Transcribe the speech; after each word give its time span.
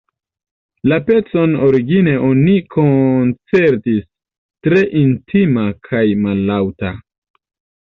La 0.91 0.95
pecon 1.09 1.53
origine 1.67 2.15
oni 2.29 2.55
koncertis 2.77 4.01
tre 4.69 4.83
intima 5.05 5.69
kaj 5.91 6.05
mallaŭta. 6.27 6.97